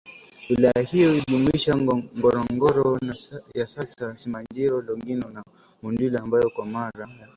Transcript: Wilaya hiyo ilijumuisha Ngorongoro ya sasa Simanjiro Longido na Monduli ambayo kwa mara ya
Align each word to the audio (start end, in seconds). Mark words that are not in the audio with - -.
Wilaya 0.49 0.81
hiyo 0.87 1.09
ilijumuisha 1.15 1.77
Ngorongoro 1.77 2.99
ya 3.53 3.67
sasa 3.67 4.17
Simanjiro 4.17 4.81
Longido 4.81 5.29
na 5.29 5.43
Monduli 5.81 6.17
ambayo 6.17 6.49
kwa 6.49 6.65
mara 6.65 7.09
ya 7.19 7.27